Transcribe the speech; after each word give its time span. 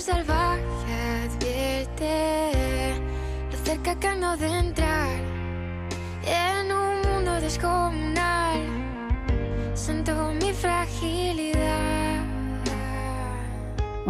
Salvaje 0.00 0.62
advierte 1.26 2.94
lo 3.52 3.56
cerca 3.66 3.94
que 4.00 4.08
ando 4.08 4.34
de 4.38 4.46
entrar 4.46 5.20
en 6.24 6.72
un 6.72 7.02
mundo 7.02 7.38
descomunal. 7.38 7.79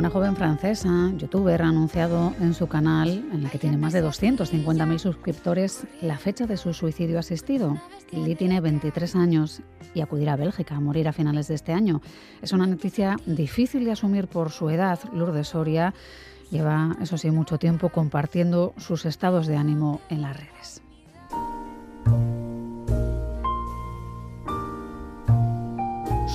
Una 0.01 0.09
joven 0.09 0.35
francesa, 0.35 1.13
youtuber, 1.19 1.61
ha 1.61 1.69
anunciado 1.69 2.33
en 2.41 2.55
su 2.55 2.67
canal, 2.69 3.23
en 3.35 3.43
la 3.43 3.51
que 3.51 3.59
tiene 3.59 3.77
más 3.77 3.93
de 3.93 4.03
250.000 4.03 4.99
suscriptores, 4.99 5.87
la 6.01 6.17
fecha 6.17 6.47
de 6.47 6.57
su 6.57 6.73
suicidio 6.73 7.19
asistido. 7.19 7.77
Lili 8.11 8.35
tiene 8.35 8.63
23 8.63 9.15
años 9.17 9.61
y 9.93 10.01
acudirá 10.01 10.33
a 10.33 10.37
Bélgica 10.37 10.75
a 10.75 10.81
morir 10.81 11.07
a 11.07 11.13
finales 11.13 11.49
de 11.49 11.55
este 11.57 11.75
año. 11.75 12.01
Es 12.41 12.55
una 12.55 12.67
noticia 12.67 13.19
difícil 13.27 13.85
de 13.85 13.93
asumir 13.93 14.27
por 14.27 14.53
su 14.53 14.71
edad. 14.71 14.99
Lourdes 15.13 15.49
Soria 15.49 15.93
lleva, 16.51 16.97
eso 17.03 17.19
sí, 17.19 17.31
mucho 17.31 17.59
tiempo 17.59 17.91
compartiendo 17.91 18.73
sus 18.79 19.05
estados 19.05 19.47
de 19.49 19.57
ánimo 19.57 20.01
en 20.09 20.23
las 20.23 20.35
redes. 20.35 20.81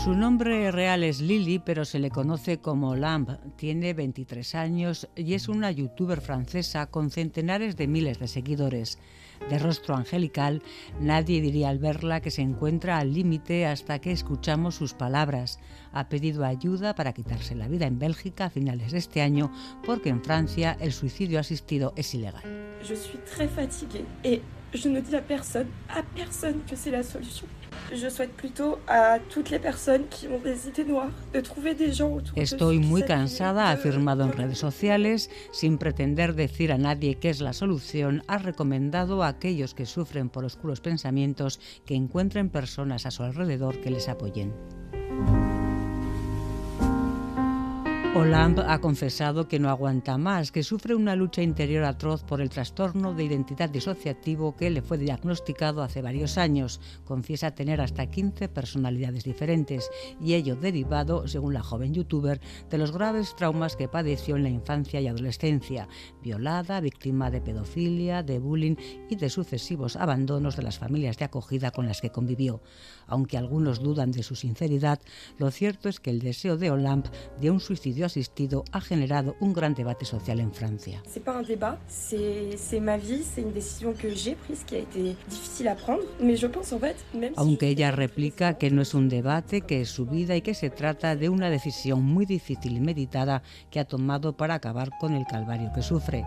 Su 0.06 0.14
nombre 0.14 0.70
real 0.70 1.04
es 1.04 1.20
Lily, 1.20 1.58
pero 1.58 1.84
se 1.84 1.98
le 1.98 2.12
conoce 2.12 2.60
como 2.60 2.96
Lamb. 2.96 3.40
Tiene 3.56 3.96
23 3.96 4.54
años 4.54 5.10
y 5.16 5.34
es 5.34 5.50
una 5.50 5.72
youtuber 5.72 6.22
francesa 6.22 6.86
con 6.86 7.10
centenares 7.10 7.76
de 7.76 7.88
miles 7.88 8.20
de 8.20 8.28
seguidores. 8.28 9.00
De 9.50 9.58
rostro 9.58 9.96
angelical, 9.96 10.62
nadie 11.00 11.42
diría 11.42 11.70
al 11.70 11.80
verla 11.80 12.22
que 12.22 12.30
se 12.30 12.44
encuentra 12.44 13.00
al 13.00 13.16
límite 13.16 13.66
hasta 13.66 13.98
que 13.98 14.12
escuchamos 14.12 14.76
sus 14.76 14.94
palabras. 14.94 15.58
Ha 15.92 16.08
pedido 16.08 16.46
ayuda 16.46 16.94
para 16.94 17.14
quitarse 17.14 17.56
la 17.56 17.68
vida 17.68 17.88
en 17.88 17.98
Bélgica 17.98 18.46
a 18.46 18.50
finales 18.52 18.92
de 18.92 19.00
este 19.00 19.24
año 19.24 19.52
porque 19.88 20.10
en 20.10 20.24
Francia 20.24 20.78
el 20.80 20.94
suicidio 20.94 21.40
asistido 21.40 21.94
es 21.96 22.14
ilegal. 22.14 22.44
Je 22.84 22.96
suis 22.96 23.18
très 23.26 23.48
fatiguée 23.48 24.06
et 24.24 24.44
je 24.72 24.88
ne 24.88 25.02
dis 25.02 25.16
à 25.16 25.22
personne, 25.24 25.70
à 25.90 26.04
personne 26.04 26.62
que 26.70 26.76
c'est 26.76 26.92
la 26.92 27.02
solution. 27.02 27.48
Estoy 32.36 32.80
muy 32.80 33.04
cansada, 33.04 33.70
ha 33.70 33.72
afirmado 33.72 34.24
en 34.24 34.34
redes 34.34 34.58
sociales, 34.58 35.30
sin 35.52 35.78
pretender 35.78 36.36
decir 36.36 36.72
a 36.72 36.78
nadie 36.78 37.16
qué 37.16 37.30
es 37.30 37.42
la 37.42 37.54
solución, 37.54 38.24
ha 38.28 38.38
recomendado 38.38 39.24
a 39.24 39.28
aquellos 39.28 39.74
que 39.74 39.86
sufren 39.86 40.30
por 40.30 40.46
oscuros 40.46 40.82
pensamientos 40.82 41.60
que 41.86 41.96
encuentren 41.96 42.50
personas 42.50 43.06
a 43.06 43.12
su 43.12 43.24
alrededor 43.24 43.82
que 43.82 43.92
les 43.92 44.10
apoyen. 44.10 44.54
Olamb 48.16 48.62
ha 48.66 48.80
confesado 48.80 49.50
que 49.50 49.60
no 49.60 49.70
aguanta 49.70 50.18
más, 50.18 50.54
que 50.54 50.64
sufre 50.64 50.96
una 50.96 51.18
lucha 51.18 51.42
interior 51.42 51.84
atroz 51.84 52.24
por 52.24 52.40
el 52.40 52.50
trastorno 52.50 53.14
de 53.14 53.26
identidad 53.26 53.70
disociativo 53.70 54.56
que 54.56 54.70
le 54.70 54.82
fue 54.82 54.98
diagnosticado 54.98 55.84
hace 55.84 56.02
varios 56.02 56.38
años. 56.38 56.80
Confiesa 57.04 57.52
tener 57.52 57.82
hasta 57.82 58.10
15 58.10 58.48
personalidades 58.48 59.26
diferentes 59.26 59.90
y 60.22 60.36
ello 60.36 60.56
derivado, 60.56 61.28
según 61.28 61.54
la 61.54 61.62
joven 61.62 61.94
youtuber, 61.94 62.40
de 62.70 62.78
los 62.78 62.94
graves 62.94 63.36
traumas 63.36 63.76
que 63.76 63.90
padeció 63.90 64.38
en 64.38 64.44
la 64.44 64.50
infancia 64.50 65.02
y 65.02 65.10
adolescencia, 65.10 65.90
violada, 66.24 66.80
víctima 66.80 67.30
de 67.30 67.42
pedofilia, 67.42 68.24
de 68.24 68.40
bullying 68.40 68.78
y 69.10 69.18
de 69.18 69.30
sucesivos 69.30 69.98
abandonos 69.98 70.56
de 70.56 70.64
las 70.64 70.80
familias 70.80 71.18
de 71.18 71.26
acogida 71.26 71.72
con 71.72 71.86
las 71.86 72.00
que 72.00 72.12
convivió. 72.12 72.62
Aunque 73.08 73.38
algunos 73.38 73.82
dudan 73.82 74.14
de 74.14 74.24
su 74.24 74.36
sinceridad, 74.36 75.02
lo 75.38 75.52
cierto 75.52 75.90
es 75.90 76.00
que 76.00 76.12
el 76.12 76.20
deseo 76.20 76.56
de 76.56 76.72
Olamp 76.72 77.08
de 77.42 77.52
un 77.52 77.60
suicidio 77.60 78.05
asistido 78.06 78.64
ha 78.72 78.82
generado 78.82 79.36
un 79.40 79.54
gran 79.54 79.74
debate 79.74 80.06
social 80.06 80.40
en 80.40 80.52
Francia. 80.52 81.02
C'est 81.08 81.24
pas 81.24 81.38
un 81.38 81.44
débat, 81.44 81.78
c'est 81.88 82.58
c'est 82.58 82.80
ma 82.80 82.98
vie, 82.98 83.24
c'est 83.24 83.42
une 83.42 83.52
décision 83.52 83.94
que 83.94 84.10
j'ai 84.10 84.36
prise 84.36 84.64
qui 84.64 84.76
a 84.76 84.80
été 84.80 85.16
difficile 85.28 85.68
à 85.68 85.76
prendre, 85.76 86.04
mais 86.22 86.36
je 86.36 86.48
pense 86.48 86.72
en 86.74 86.80
fait, 86.80 86.98
même 87.14 87.34
si 87.34 87.40
Aunque 87.40 87.64
ella 87.64 87.92
replica 87.92 88.54
que 88.54 88.70
no 88.70 88.82
es 88.82 88.96
un 88.96 89.08
debate, 89.08 89.62
que 89.62 89.82
es 89.82 89.90
su 89.90 90.06
vida 90.06 90.36
y 90.36 90.42
que 90.42 90.54
se 90.54 90.70
trata 90.70 91.16
de 91.16 91.30
una 91.30 91.50
decisión 91.50 92.04
muy 92.04 92.26
difícil 92.26 92.78
y 92.78 92.80
meditada 92.80 93.42
que 93.70 93.80
ha 93.80 93.86
tomado 93.86 94.36
para 94.38 94.56
acabar 94.56 94.90
con 95.00 95.14
el 95.14 95.26
calvario 95.26 95.72
que 95.74 95.82
sufre. 95.82 96.24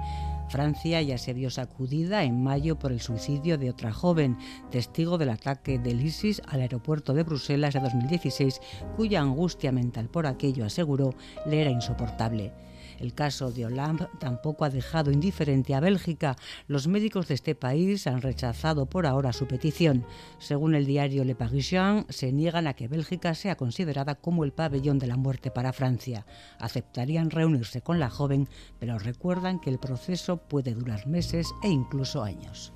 Francia 0.48 1.02
ya 1.02 1.18
se 1.18 1.34
vio 1.34 1.50
sacudida 1.50 2.24
en 2.24 2.42
mayo 2.42 2.78
por 2.78 2.92
el 2.92 3.00
suicidio 3.00 3.58
de 3.58 3.70
otra 3.70 3.92
joven, 3.92 4.38
testigo 4.70 5.18
del 5.18 5.30
ataque 5.30 5.78
del 5.78 6.00
ISIS 6.00 6.42
al 6.46 6.60
aeropuerto 6.60 7.14
de 7.14 7.22
Bruselas 7.22 7.74
de 7.74 7.80
2016, 7.80 8.60
cuya 8.96 9.20
angustia 9.20 9.72
mental 9.72 10.08
por 10.08 10.26
aquello, 10.26 10.64
aseguró, 10.64 11.14
le 11.46 11.60
era 11.60 11.70
insoportable. 11.70 12.52
El 12.98 13.14
caso 13.14 13.52
de 13.52 13.66
Olamb 13.66 14.08
tampoco 14.18 14.64
ha 14.64 14.70
dejado 14.70 15.10
indiferente 15.10 15.74
a 15.74 15.80
Bélgica. 15.80 16.36
Los 16.66 16.88
médicos 16.88 17.28
de 17.28 17.34
este 17.34 17.54
país 17.54 18.06
han 18.06 18.22
rechazado 18.22 18.86
por 18.86 19.06
ahora 19.06 19.32
su 19.32 19.46
petición. 19.46 20.04
Según 20.38 20.74
el 20.74 20.86
diario 20.86 21.24
Le 21.24 21.34
Parisien, 21.34 22.06
se 22.08 22.32
niegan 22.32 22.66
a 22.66 22.74
que 22.74 22.88
Bélgica 22.88 23.34
sea 23.34 23.56
considerada 23.56 24.16
como 24.16 24.44
el 24.44 24.52
pabellón 24.52 24.98
de 24.98 25.06
la 25.06 25.16
muerte 25.16 25.50
para 25.50 25.72
Francia. 25.72 26.26
Aceptarían 26.58 27.30
reunirse 27.30 27.82
con 27.82 28.00
la 28.00 28.10
joven, 28.10 28.48
pero 28.78 28.98
recuerdan 28.98 29.60
que 29.60 29.70
el 29.70 29.78
proceso 29.78 30.36
puede 30.36 30.74
durar 30.74 31.06
meses 31.06 31.54
e 31.62 31.68
incluso 31.68 32.22
años. 32.22 32.72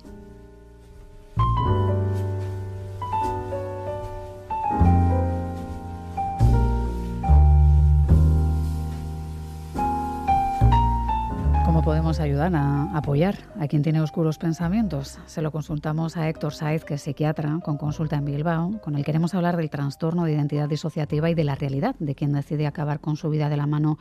Podemos 11.83 12.21
ayudar 12.21 12.55
a 12.55 12.95
apoyar 12.95 13.35
a 13.59 13.67
quien 13.67 13.83
tiene 13.83 13.99
oscuros 13.99 14.37
pensamientos? 14.37 15.19
Se 15.25 15.41
lo 15.41 15.51
consultamos 15.51 16.15
a 16.15 16.29
Héctor 16.29 16.53
Saiz, 16.53 16.85
que 16.85 16.93
es 16.93 17.01
psiquiatra 17.01 17.59
con 17.63 17.77
consulta 17.77 18.15
en 18.15 18.25
Bilbao. 18.25 18.79
Con 18.81 18.95
él 18.95 19.03
queremos 19.03 19.33
hablar 19.33 19.57
del 19.57 19.69
trastorno 19.69 20.23
de 20.23 20.31
identidad 20.31 20.69
disociativa 20.69 21.29
y 21.29 21.35
de 21.35 21.43
la 21.43 21.55
realidad 21.55 21.95
de 21.99 22.15
quien 22.15 22.31
decide 22.31 22.67
acabar 22.67 23.01
con 23.01 23.17
su 23.17 23.29
vida 23.29 23.49
de 23.49 23.57
la 23.57 23.67
mano 23.67 23.97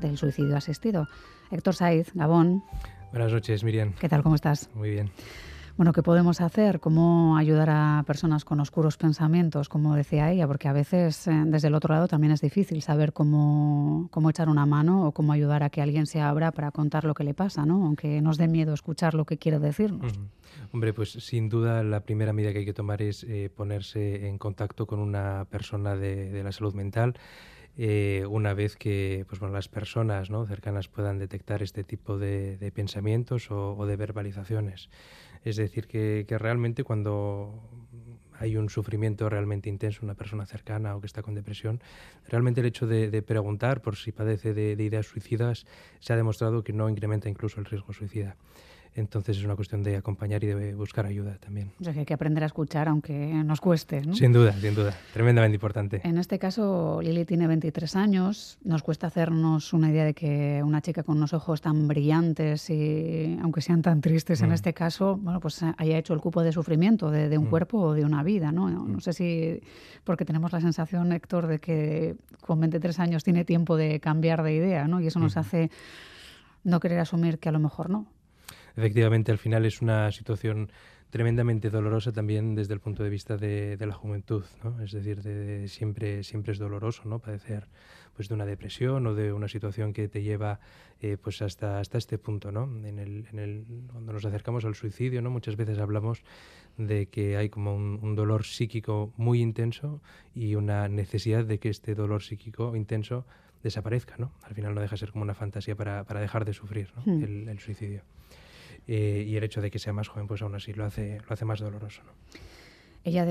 del 0.00 0.16
suicidio 0.16 0.56
asistido. 0.56 1.08
Héctor 1.50 1.74
Saiz, 1.74 2.12
Gabón, 2.14 2.64
Buenas 3.12 3.32
noches, 3.32 3.62
Miriam. 3.62 3.92
¿qué 4.00 4.08
tal? 4.08 4.22
¿Cómo 4.22 4.34
estás? 4.34 4.70
Muy 4.74 4.90
bien. 4.90 5.10
Bueno, 5.76 5.92
¿qué 5.92 6.02
podemos 6.02 6.40
hacer? 6.40 6.80
¿Cómo 6.80 7.36
ayudar 7.36 7.68
a 7.68 8.02
personas 8.06 8.46
con 8.46 8.60
oscuros 8.60 8.96
pensamientos, 8.96 9.68
como 9.68 9.94
decía 9.94 10.32
ella? 10.32 10.46
Porque 10.46 10.68
a 10.68 10.72
veces 10.72 11.26
eh, 11.26 11.42
desde 11.44 11.68
el 11.68 11.74
otro 11.74 11.92
lado 11.92 12.08
también 12.08 12.32
es 12.32 12.40
difícil 12.40 12.80
saber 12.80 13.12
cómo, 13.12 14.08
cómo 14.10 14.30
echar 14.30 14.48
una 14.48 14.64
mano 14.64 15.06
o 15.06 15.12
cómo 15.12 15.34
ayudar 15.34 15.62
a 15.62 15.68
que 15.68 15.82
alguien 15.82 16.06
se 16.06 16.22
abra 16.22 16.50
para 16.50 16.70
contar 16.70 17.04
lo 17.04 17.12
que 17.12 17.24
le 17.24 17.34
pasa, 17.34 17.66
¿no? 17.66 17.84
Aunque 17.84 18.22
nos 18.22 18.38
dé 18.38 18.48
miedo 18.48 18.72
escuchar 18.72 19.12
lo 19.12 19.26
que 19.26 19.36
quiere 19.36 19.58
decirnos. 19.58 20.12
Ujú. 20.14 20.28
Hombre, 20.72 20.94
pues 20.94 21.10
sin 21.10 21.50
duda 21.50 21.82
la 21.82 22.00
primera 22.00 22.32
medida 22.32 22.54
que 22.54 22.60
hay 22.60 22.64
que 22.64 22.72
tomar 22.72 23.02
es 23.02 23.24
eh, 23.24 23.50
ponerse 23.54 24.28
en 24.28 24.38
contacto 24.38 24.86
con 24.86 24.98
una 24.98 25.44
persona 25.50 25.94
de 25.94 26.42
la 26.42 26.52
salud 26.52 26.72
mental. 26.72 27.16
Eh, 27.76 28.24
una 28.28 28.54
vez 28.54 28.76
que 28.76 29.24
pues, 29.28 29.40
bueno, 29.40 29.54
las 29.54 29.68
personas 29.68 30.30
¿no? 30.30 30.46
cercanas 30.46 30.88
puedan 30.88 31.18
detectar 31.18 31.62
este 31.62 31.84
tipo 31.84 32.18
de, 32.18 32.56
de 32.56 32.72
pensamientos 32.72 33.50
o, 33.50 33.76
o 33.76 33.86
de 33.86 33.96
verbalizaciones. 33.96 34.88
Es 35.44 35.56
decir, 35.56 35.86
que, 35.86 36.24
que 36.26 36.38
realmente 36.38 36.84
cuando 36.84 37.62
hay 38.38 38.56
un 38.56 38.68
sufrimiento 38.68 39.28
realmente 39.28 39.68
intenso, 39.68 40.00
una 40.02 40.14
persona 40.14 40.46
cercana 40.46 40.96
o 40.96 41.00
que 41.00 41.06
está 41.06 41.22
con 41.22 41.34
depresión, 41.34 41.80
realmente 42.28 42.60
el 42.60 42.66
hecho 42.66 42.86
de, 42.86 43.10
de 43.10 43.22
preguntar 43.22 43.82
por 43.82 43.96
si 43.96 44.12
padece 44.12 44.54
de, 44.54 44.76
de 44.76 44.84
ideas 44.84 45.06
suicidas 45.06 45.66
se 46.00 46.12
ha 46.12 46.16
demostrado 46.16 46.62
que 46.62 46.72
no 46.72 46.88
incrementa 46.88 47.28
incluso 47.28 47.60
el 47.60 47.66
riesgo 47.66 47.92
suicida. 47.92 48.36
Entonces 48.96 49.36
es 49.36 49.44
una 49.44 49.54
cuestión 49.56 49.82
de 49.82 49.96
acompañar 49.96 50.42
y 50.42 50.46
de 50.48 50.74
buscar 50.74 51.04
ayuda 51.06 51.36
también. 51.38 51.70
O 51.80 51.84
sea, 51.84 51.92
que 51.92 52.00
hay 52.00 52.06
que 52.06 52.14
aprender 52.14 52.42
a 52.42 52.46
escuchar 52.46 52.88
aunque 52.88 53.12
nos 53.44 53.60
cueste, 53.60 54.00
¿no? 54.00 54.14
Sin 54.14 54.32
duda, 54.32 54.52
sin 54.60 54.74
duda. 54.74 54.94
Tremendamente 55.12 55.54
importante. 55.56 56.00
En 56.02 56.16
este 56.16 56.38
caso, 56.38 57.00
Lili 57.02 57.24
tiene 57.26 57.46
23 57.46 57.94
años. 57.96 58.58
Nos 58.64 58.82
cuesta 58.82 59.06
hacernos 59.08 59.72
una 59.74 59.90
idea 59.90 60.04
de 60.06 60.14
que 60.14 60.62
una 60.64 60.80
chica 60.80 61.02
con 61.02 61.18
unos 61.18 61.34
ojos 61.34 61.60
tan 61.60 61.86
brillantes 61.88 62.70
y, 62.70 63.38
aunque 63.42 63.60
sean 63.60 63.82
tan 63.82 64.00
tristes 64.00 64.40
en 64.40 64.48
Mm. 64.50 64.52
este 64.54 64.72
caso, 64.72 65.16
bueno, 65.18 65.40
pues 65.40 65.62
eh, 65.62 65.74
haya 65.76 65.98
hecho 65.98 66.14
el 66.14 66.20
cupo 66.20 66.42
de 66.42 66.52
sufrimiento 66.52 67.10
de, 67.10 67.28
de 67.28 67.36
un 67.38 67.44
Mm. 67.46 67.50
cuerpo 67.50 67.78
o 67.78 67.92
de 67.92 68.04
una 68.04 68.22
vida, 68.22 68.50
¿no? 68.50 68.70
No 68.70 68.84
Mm. 68.84 69.00
sé 69.00 69.12
si, 69.12 69.60
porque 70.04 70.24
tenemos 70.24 70.52
la 70.52 70.60
sensación, 70.62 71.12
Héctor, 71.12 71.46
de 71.48 71.58
que 71.58 72.16
con 72.40 72.58
23 72.60 72.98
años 72.98 73.24
tiene 73.24 73.44
tiempo 73.44 73.76
de 73.76 74.00
cambiar 74.00 74.42
de 74.42 74.54
idea, 74.54 74.88
¿no? 74.88 75.00
Y 75.00 75.06
eso 75.08 75.18
nos 75.18 75.36
hace 75.36 75.70
no 76.64 76.80
querer 76.80 76.98
asumir 76.98 77.38
que 77.38 77.48
a 77.48 77.52
lo 77.52 77.58
mejor 77.60 77.90
no. 77.90 78.06
Efectivamente, 78.76 79.32
al 79.32 79.38
final 79.38 79.64
es 79.64 79.80
una 79.80 80.12
situación 80.12 80.70
tremendamente 81.10 81.70
dolorosa 81.70 82.12
también 82.12 82.54
desde 82.54 82.74
el 82.74 82.80
punto 82.80 83.02
de 83.02 83.10
vista 83.10 83.36
de, 83.36 83.76
la 83.80 83.94
juventud, 83.94 84.44
¿no? 84.62 84.82
Es 84.82 84.92
decir, 84.92 85.22
de, 85.22 85.68
siempre, 85.68 86.22
siempre 86.22 86.52
es 86.52 86.58
doloroso, 86.58 87.02
¿no? 87.06 87.18
Padecer 87.20 87.68
pues 88.14 88.28
de 88.28 88.34
una 88.34 88.46
depresión 88.46 89.06
o 89.06 89.14
de 89.14 89.32
una 89.32 89.46
situación 89.46 89.92
que 89.92 90.08
te 90.08 90.22
lleva 90.22 90.58
eh, 91.00 91.18
pues 91.22 91.42
hasta, 91.42 91.80
hasta 91.80 91.98
este 91.98 92.16
punto, 92.16 92.50
¿no? 92.50 92.64
En 92.86 92.98
el, 92.98 93.26
en 93.30 93.38
el, 93.38 93.64
cuando 93.92 94.14
nos 94.14 94.24
acercamos 94.24 94.64
al 94.64 94.74
suicidio, 94.74 95.20
¿no? 95.20 95.30
Muchas 95.30 95.56
veces 95.56 95.78
hablamos 95.78 96.22
de 96.78 97.06
que 97.06 97.36
hay 97.36 97.50
como 97.50 97.74
un, 97.74 98.14
dolor 98.14 98.44
psíquico 98.44 99.12
muy 99.16 99.40
intenso 99.40 100.00
y 100.34 100.54
una 100.54 100.88
necesidad 100.88 101.44
de 101.44 101.58
que 101.58 101.68
este 101.68 101.94
dolor 101.94 102.22
psíquico 102.22 102.74
intenso 102.74 103.26
desaparezca, 103.62 104.16
¿no? 104.18 104.32
Al 104.42 104.54
final 104.54 104.74
no 104.74 104.80
deja 104.80 104.94
de 104.94 104.98
ser 104.98 105.12
como 105.12 105.22
una 105.22 105.34
fantasía 105.34 105.76
para, 105.76 106.04
para 106.04 106.20
dejar 106.20 106.44
de 106.44 106.54
sufrir 106.54 106.92
¿no? 106.96 107.02
Hmm. 107.04 107.22
el, 107.22 107.48
el, 107.48 107.58
suicidio. 107.58 108.02
Eh, 108.88 109.24
y 109.26 109.36
el 109.36 109.44
hecho 109.44 109.60
de 109.60 109.70
que 109.70 109.78
sea 109.78 109.92
más 109.92 110.08
joven, 110.08 110.26
pues 110.26 110.42
aún 110.42 110.54
así 110.54 110.72
lo 110.72 110.84
hace, 110.84 111.18
lo 111.26 111.32
hace 111.32 111.44
más 111.44 111.60
doloroso, 111.60 112.02
¿no? 112.04 112.12
Ella 113.06 113.24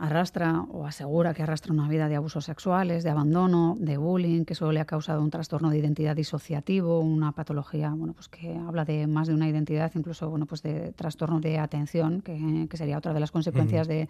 arrastra 0.00 0.62
o 0.72 0.84
asegura 0.84 1.32
que 1.32 1.44
arrastra 1.44 1.72
una 1.72 1.88
vida 1.88 2.08
de 2.08 2.16
abusos 2.16 2.44
sexuales, 2.44 3.04
de 3.04 3.10
abandono, 3.10 3.76
de 3.78 3.96
bullying, 3.96 4.44
que 4.44 4.56
solo 4.56 4.72
le 4.72 4.80
ha 4.80 4.86
causado 4.86 5.22
un 5.22 5.30
trastorno 5.30 5.70
de 5.70 5.78
identidad 5.78 6.16
disociativo, 6.16 6.98
una 6.98 7.30
patología 7.30 7.90
bueno, 7.90 8.12
pues 8.12 8.28
que 8.28 8.56
habla 8.56 8.84
de 8.84 9.06
más 9.06 9.28
de 9.28 9.34
una 9.34 9.48
identidad, 9.48 9.92
incluso 9.94 10.28
bueno, 10.28 10.46
pues 10.46 10.62
de 10.62 10.90
trastorno 10.94 11.38
de 11.38 11.60
atención, 11.60 12.22
que, 12.22 12.66
sería 12.76 12.98
otra 12.98 13.12
de 13.12 13.20
las 13.20 13.30
consecuencias 13.30 13.86
de, 13.86 14.08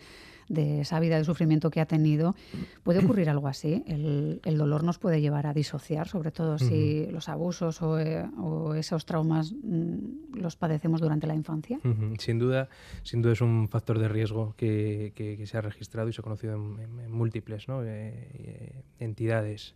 esa 0.48 1.00
vida 1.00 1.18
de 1.18 1.24
sufrimiento 1.24 1.70
que 1.70 1.80
ha 1.80 1.86
tenido. 1.86 2.34
¿Puede 2.82 3.00
ocurrir 3.00 3.30
algo 3.30 3.48
así? 3.48 3.84
¿El, 3.86 4.58
dolor 4.58 4.82
nos 4.82 4.98
puede 4.98 5.20
llevar 5.20 5.46
a 5.46 5.54
disociar, 5.54 6.08
sobre 6.08 6.32
todo 6.32 6.58
si 6.58 7.06
los 7.06 7.28
abusos 7.28 7.80
eh, 8.00 8.24
o, 8.38 8.74
esos 8.74 9.06
traumas 9.06 9.52
mm, 9.52 10.34
los 10.34 10.56
padecemos 10.56 11.00
durante 11.00 11.26
la 11.26 11.34
infancia? 11.34 11.78
Sin 12.18 12.38
duda, 12.38 12.68
sin 13.02 13.22
duda 13.22 13.34
es 13.34 13.40
un 13.40 13.68
factor 13.68 13.98
de 13.98 14.08
riesgo 14.08 14.54
que 14.56 15.12
que, 15.14 15.46
se 15.46 15.58
ha 15.58 15.60
registrado 15.60 16.08
y 16.08 16.12
se 16.12 16.20
ha 16.20 16.24
conocido 16.24 16.54
en, 16.54 17.10
múltiples 17.10 17.66
eh, 17.68 17.74
eh, 17.84 18.82
entidades. 18.98 19.74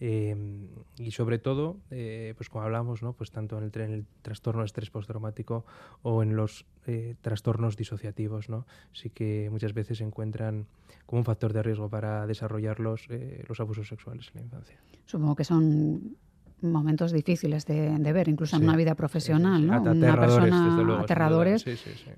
Em, 0.00 0.68
y 0.98 1.12
sobre 1.12 1.38
todo, 1.38 1.78
eh, 1.90 2.34
pues 2.36 2.48
como 2.48 2.64
hablamos, 2.64 3.02
¿no? 3.02 3.12
pues 3.12 3.30
tanto 3.30 3.58
en 3.58 3.64
el, 3.64 3.80
en 3.80 3.92
el 3.92 4.06
trastorno 4.22 4.62
de 4.62 4.66
estrés 4.66 4.90
postraumático 4.90 5.64
o 6.02 6.22
en 6.22 6.36
los 6.36 6.66
trastornos 7.22 7.78
disociativos, 7.78 8.50
¿no? 8.50 8.66
sí 8.92 9.08
que 9.08 9.48
muchas 9.50 9.72
veces 9.72 9.98
se 9.98 10.04
encuentran 10.04 10.66
como 11.06 11.20
un 11.20 11.24
factor 11.24 11.54
de 11.54 11.62
riesgo 11.62 11.88
para 11.88 12.26
desarrollarlos 12.26 13.08
los 13.48 13.58
abusos 13.58 13.88
sexuales 13.88 14.30
en 14.34 14.40
la 14.40 14.42
infancia. 14.42 14.78
Supongo 15.06 15.34
que 15.34 15.44
son 15.44 16.16
momentos 16.64 17.12
difíciles 17.12 17.66
de, 17.66 18.12
ver, 18.12 18.28
incluso 18.28 18.56
en 18.56 18.64
una 18.64 18.76
vida 18.76 18.94
profesional, 18.94 19.66
¿no? 19.66 19.82
Una 19.82 20.18
persona 20.18 21.00
aterradores 21.00 21.64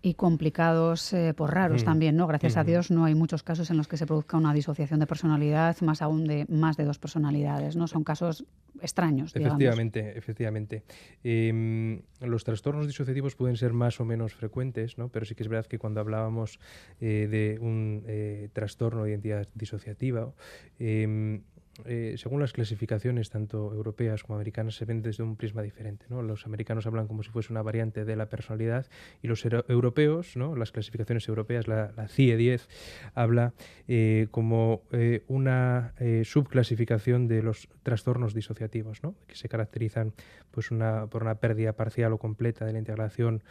y 0.02 0.14
complicados 0.14 1.12
eh, 1.12 1.34
por 1.34 1.52
raros 1.52 1.82
mm. 1.82 1.84
también, 1.84 2.16
¿no? 2.16 2.26
Gracias 2.26 2.56
a 2.56 2.62
mm. 2.62 2.66
Dios 2.66 2.90
no 2.90 3.04
hay 3.04 3.14
muchos 3.14 3.42
casos 3.42 3.70
en 3.70 3.76
los 3.76 3.88
que 3.88 3.96
se 3.96 4.06
produzca 4.06 4.36
una 4.36 4.54
disociación 4.54 5.00
de 5.00 5.06
personalidad, 5.06 5.76
más 5.82 6.02
aún 6.02 6.26
de 6.26 6.46
más 6.48 6.76
de 6.76 6.84
dos 6.84 6.98
personalidades, 6.98 7.76
¿no? 7.76 7.86
Son 7.86 8.04
casos 8.04 8.44
extraños, 8.82 9.34
Efectivamente, 9.34 10.16
efectivamente. 10.16 10.82
Em, 11.24 12.02
los 12.20 12.44
trastornos 12.44 12.86
disociativos 12.86 13.34
pueden 13.34 13.56
ser 13.56 13.72
más 13.72 14.00
o 14.00 14.04
menos 14.04 14.34
frecuentes, 14.34 14.98
¿no? 14.98 15.08
Pero 15.08 15.24
sí 15.24 15.34
que 15.34 15.42
es 15.42 15.48
verdad 15.48 15.66
que 15.66 15.78
cuando 15.78 16.00
hablábamos 16.00 16.58
eh, 17.00 17.28
de 17.30 17.58
un 17.60 18.04
eh, 18.06 18.48
trastorno 18.52 19.04
de 19.04 19.10
identidad 19.10 19.48
disociativa, 19.54 20.32
em, 20.78 21.42
eh, 21.84 22.14
según 22.16 22.40
las 22.40 22.52
clasificaciones, 22.52 23.30
tanto 23.30 23.72
europeas 23.72 24.22
como 24.22 24.36
americanas, 24.36 24.74
se 24.76 24.84
ven 24.84 25.02
desde 25.02 25.22
un 25.22 25.36
prisma 25.36 25.62
diferente. 25.62 26.06
¿no? 26.08 26.22
Los 26.22 26.46
americanos 26.46 26.86
hablan 26.86 27.06
como 27.06 27.22
si 27.22 27.30
fuese 27.30 27.52
una 27.52 27.62
variante 27.62 28.04
de 28.04 28.16
la 28.16 28.28
personalidad 28.28 28.86
y 29.22 29.28
los 29.28 29.44
europeos, 29.44 30.36
¿no? 30.36 30.56
las 30.56 30.72
clasificaciones 30.72 31.28
europeas, 31.28 31.68
la, 31.68 31.92
CIE 32.08 32.36
10, 32.36 32.68
habla 33.14 33.52
eh, 33.88 34.28
como 34.30 34.82
eh, 34.92 35.22
una 35.28 35.94
subclasificación 36.24 37.28
de 37.28 37.42
los 37.42 37.68
trastornos 37.82 38.34
disociativos, 38.34 39.02
¿no? 39.02 39.14
que 39.26 39.36
se 39.36 39.48
caracterizan 39.48 40.12
pues, 40.50 40.70
una, 40.70 41.06
por 41.06 41.22
una 41.22 41.36
pérdida 41.36 41.74
parcial 41.74 42.12
o 42.12 42.18
completa 42.18 42.64
de 42.64 42.72
la 42.72 42.78
integración 42.78 43.42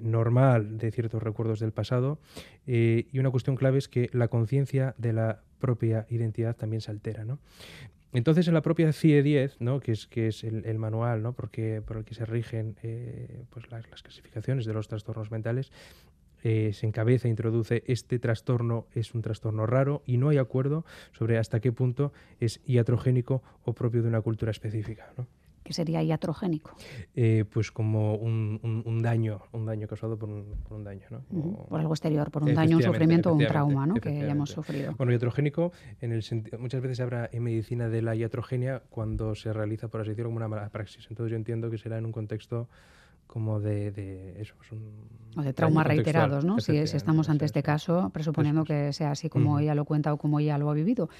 normal 0.00 0.78
de 0.78 0.92
ciertos 0.92 1.20
recuerdos 1.20 1.58
del 1.58 1.72
pasado. 1.72 2.20
y 2.66 3.18
una 3.18 3.30
cuestión 3.30 3.56
clave 3.56 3.78
es 3.78 3.88
que 3.88 4.08
la 4.12 4.28
conciencia 4.28 4.94
de 4.96 5.12
la 5.12 5.42
propia 5.58 6.06
identidad 6.10 6.56
también 6.56 6.80
se 6.80 6.90
altera. 6.90 7.24
¿no? 7.24 7.38
Entonces, 8.12 8.48
en 8.48 8.54
la 8.54 8.62
propia 8.62 8.92
CIE 8.92 9.22
10, 9.22 9.60
¿no? 9.60 9.80
que 9.80 9.92
es, 9.92 10.06
que 10.06 10.28
es 10.28 10.44
el, 10.44 10.78
manual 10.78 11.22
¿no? 11.22 11.32
Porque, 11.32 11.82
por 11.82 11.98
el 11.98 12.04
que 12.04 12.14
se 12.14 12.24
rigen 12.24 12.76
eh, 12.82 13.44
pues 13.50 13.70
las, 13.70 13.86
clasificaciones 13.86 14.64
de 14.64 14.72
los 14.72 14.88
trastornos 14.88 15.30
mentales, 15.30 15.70
eh, 16.42 16.72
se 16.72 16.86
encabeza, 16.86 17.28
introduce 17.28 17.82
este 17.86 18.18
trastorno 18.18 18.86
es 18.94 19.14
un 19.14 19.22
trastorno 19.22 19.66
raro 19.66 20.02
y 20.06 20.16
no 20.16 20.28
hay 20.28 20.38
acuerdo 20.38 20.84
sobre 21.12 21.38
hasta 21.38 21.60
qué 21.60 21.72
punto 21.72 22.12
es 22.40 22.60
iatrogénico 22.66 23.42
o 23.64 23.72
propio 23.74 24.02
de 24.02 24.08
una 24.08 24.20
cultura 24.20 24.50
específica. 24.50 25.12
¿no? 25.16 25.26
Que 25.66 25.72
sería 25.72 26.00
iatrogénico? 26.00 26.76
Eh, 27.16 27.44
pues 27.50 27.72
como 27.72 28.14
un, 28.14 28.60
un, 28.86 29.02
daño, 29.02 29.42
un 29.52 29.66
daño 29.66 29.88
causado 29.88 30.16
por 30.16 30.28
un, 30.28 30.54
por 30.62 30.78
un 30.78 30.84
daño, 30.84 31.02
¿no? 31.10 31.22
Por 31.68 31.80
algo 31.80 31.92
exterior, 31.92 32.30
por 32.30 32.44
un 32.44 32.54
daño, 32.54 32.76
un 32.76 32.84
sufrimiento 32.84 33.32
o 33.32 33.34
un 33.34 33.46
trauma, 33.46 33.84
¿no? 33.84 33.94
Que 33.94 34.10
hayamos 34.22 34.50
sufrido. 34.50 34.94
Bueno, 34.96 35.12
iatrogénico, 35.12 35.72
en 36.00 36.12
el 36.12 36.22
muchas 36.58 36.80
veces 36.80 36.98
se 36.98 37.02
habla 37.02 37.28
en 37.32 37.42
medicina 37.42 37.88
de 37.88 38.00
la 38.00 38.14
iatrogenia 38.14 38.84
cuando 38.90 39.34
se 39.34 39.52
realiza, 39.52 39.88
por 39.88 40.02
así 40.02 40.10
decirlo, 40.10 40.28
como 40.28 40.36
una 40.36 40.48
mala 40.48 40.68
praxis. 40.68 41.06
Entonces 41.10 41.32
yo 41.32 41.36
entiendo 41.36 41.68
que 41.68 41.78
será 41.78 41.98
en 41.98 42.06
un 42.06 42.12
contexto 42.12 42.68
como 43.26 43.60
de, 43.60 43.90
de 43.90 44.40
eso. 44.40 44.54
Pues 44.58 44.80
o 45.36 45.42
de 45.42 45.52
traumas 45.52 45.86
reiterados, 45.86 46.44
¿no? 46.44 46.60
Si, 46.60 46.76
estamos 46.76 47.28
ante 47.28 47.44
este 47.44 47.62
caso, 47.62 48.08
presuponiendo 48.10 48.64
que 48.64 48.94
sea 48.94 49.10
así 49.10 49.28
como 49.28 49.58
ella 49.58 49.74
lo 49.74 49.84
cuenta 49.84 50.12
o 50.14 50.16
como 50.16 50.40
ella 50.40 50.56
lo 50.56 50.70
ha 50.70 50.74
vivido. 50.74 51.10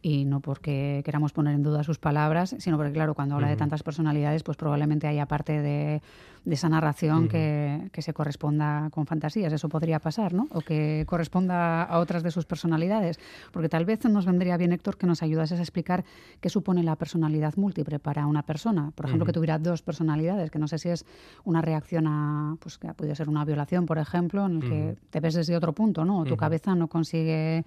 Y 0.00 0.24
no 0.24 0.40
porque 0.40 1.02
queramos 1.04 1.32
poner 1.32 1.54
en 1.54 1.62
duda 1.62 1.84
sus 1.84 1.98
palabras, 1.98 2.56
sino 2.58 2.78
porque, 2.78 2.92
claro, 2.92 3.14
cuando 3.14 3.34
habla 3.34 3.48
de 3.48 3.56
tantas 3.56 3.82
personalidades, 3.82 4.42
pues 4.42 4.56
probablemente 4.56 5.06
haya 5.06 5.26
parte 5.26 5.60
de 5.60 6.00
de 6.46 6.54
esa 6.54 6.68
narración 6.68 7.28
que, 7.28 7.90
que, 7.92 8.02
se 8.02 8.14
corresponda 8.14 8.88
con 8.90 9.04
fantasías. 9.04 9.52
Eso 9.52 9.68
podría 9.68 9.98
pasar, 9.98 10.32
¿no? 10.32 10.46
O 10.52 10.60
que 10.60 11.04
corresponda 11.08 11.82
a 11.82 11.98
otras 11.98 12.22
de 12.22 12.30
sus 12.30 12.46
personalidades. 12.46 13.18
Porque 13.50 13.68
tal 13.68 13.84
vez 13.84 14.04
nos 14.04 14.26
vendría 14.26 14.56
bien, 14.56 14.72
Héctor, 14.72 14.96
que 14.96 15.08
nos 15.08 15.24
ayudases 15.24 15.58
a 15.58 15.62
explicar 15.62 16.04
qué 16.40 16.48
supone 16.48 16.84
la 16.84 16.94
personalidad 16.94 17.56
múltiple 17.56 17.98
para 17.98 18.28
una 18.28 18.44
persona. 18.44 18.92
Por 18.94 19.06
ejemplo, 19.06 19.26
que 19.26 19.32
tuviera 19.32 19.58
dos 19.58 19.82
personalidades, 19.82 20.52
que 20.52 20.60
no 20.60 20.68
sé 20.68 20.78
si 20.78 20.88
es 20.88 21.04
una 21.44 21.55
reacción 21.62 22.06
a, 22.06 22.56
pues 22.60 22.78
que 22.78 22.88
ha 22.88 22.94
podido 22.94 23.14
ser 23.14 23.28
una 23.28 23.44
violación, 23.44 23.86
por 23.86 23.98
ejemplo, 23.98 24.46
en 24.46 24.62
el 24.62 24.68
que 24.68 24.96
te 25.10 25.20
ves 25.20 25.34
desde 25.34 25.56
otro 25.56 25.72
punto, 25.72 26.04
¿no? 26.04 26.20
O 26.20 26.24
tu 26.24 26.36
cabeza 26.36 26.74
no 26.74 26.88
consigue 26.88 27.64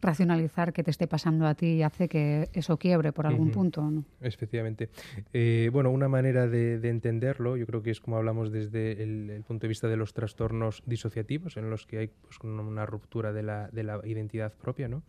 racionalizar 0.00 0.72
que 0.72 0.82
te 0.82 0.90
esté 0.90 1.06
pasando 1.06 1.46
a 1.46 1.54
ti 1.54 1.66
y 1.66 1.82
hace 1.82 2.08
que 2.08 2.48
eso 2.52 2.78
quiebre 2.78 3.12
por 3.12 3.26
algún 3.26 3.50
punto. 3.50 3.82
¿no? 3.90 4.04
Efectivamente. 4.20 4.90
Eh, 5.32 5.70
bueno, 5.72 5.90
una 5.90 6.08
manera 6.08 6.46
de, 6.46 6.76
entenderlo, 6.88 7.56
yo 7.56 7.66
creo 7.66 7.82
que 7.82 7.90
es 7.90 8.00
como 8.00 8.16
hablamos 8.16 8.52
desde 8.52 9.02
el, 9.02 9.42
punto 9.46 9.62
de 9.62 9.68
vista 9.68 9.88
de 9.88 9.96
los 9.96 10.14
trastornos 10.14 10.82
disociativos, 10.86 11.56
en 11.56 11.70
los 11.70 11.86
que 11.86 11.98
hay 11.98 12.06
pues, 12.08 12.38
una 12.42 12.86
ruptura 12.86 13.32
de 13.32 13.42
la, 13.42 13.68
de 13.68 13.82
la 13.82 14.00
identidad 14.04 14.52
propia, 14.54 14.88
¿no? 14.88 15.02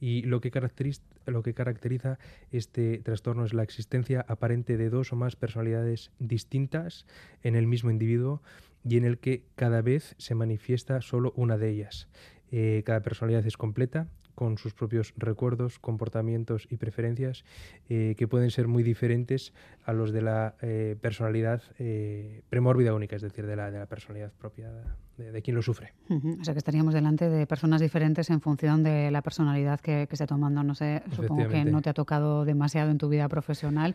Y 0.00 0.22
lo 0.22 0.40
que, 0.40 0.50
caracteriza, 0.50 1.02
lo 1.26 1.42
que 1.42 1.54
caracteriza 1.54 2.18
este 2.50 2.98
trastorno 2.98 3.44
es 3.44 3.54
la 3.54 3.62
existencia 3.62 4.24
aparente 4.28 4.76
de 4.76 4.90
dos 4.90 5.12
o 5.12 5.16
más 5.16 5.36
personalidades 5.36 6.10
distintas 6.18 7.06
en 7.42 7.56
el 7.56 7.66
mismo 7.66 7.90
individuo 7.90 8.42
y 8.84 8.98
en 8.98 9.04
el 9.04 9.18
que 9.18 9.44
cada 9.56 9.82
vez 9.82 10.14
se 10.18 10.34
manifiesta 10.34 11.00
solo 11.00 11.32
una 11.36 11.56
de 11.56 11.70
ellas. 11.70 12.08
Eh, 12.50 12.82
cada 12.84 13.00
personalidad 13.00 13.46
es 13.46 13.56
completa 13.56 14.08
con 14.34 14.58
sus 14.58 14.74
propios 14.74 15.12
recuerdos, 15.16 15.78
comportamientos 15.78 16.66
y 16.70 16.76
preferencias 16.76 17.44
eh, 17.88 18.14
que 18.16 18.28
pueden 18.28 18.50
ser 18.50 18.68
muy 18.68 18.82
diferentes 18.82 19.52
a 19.84 19.92
los 19.92 20.12
de 20.12 20.22
la 20.22 20.56
eh, 20.62 20.96
personalidad 21.00 21.62
eh, 21.78 22.42
premórbida 22.50 22.94
única, 22.94 23.16
es 23.16 23.22
decir, 23.22 23.46
de 23.46 23.56
la, 23.56 23.70
de 23.70 23.78
la 23.78 23.86
personalidad 23.86 24.32
propia 24.32 24.70
de, 25.16 25.42
quien 25.42 25.56
lo 25.56 25.62
sufre. 25.62 25.92
O 26.40 26.44
sea 26.44 26.54
que 26.54 26.58
estaríamos 26.58 26.94
delante 26.94 27.28
de 27.28 27.46
personas 27.46 27.80
diferentes 27.80 28.30
en 28.30 28.40
función 28.40 28.82
de 28.82 29.10
la 29.10 29.22
personalidad 29.22 29.80
que, 29.80 30.06
que 30.08 30.14
esté 30.14 30.26
tomando. 30.26 30.62
No 30.62 30.74
sé, 30.74 31.02
supongo 31.14 31.48
que 31.48 31.64
no 31.64 31.82
te 31.82 31.90
ha 31.90 31.94
tocado 31.94 32.44
demasiado 32.44 32.90
en 32.90 32.98
tu 32.98 33.08
vida 33.08 33.28
profesional. 33.28 33.94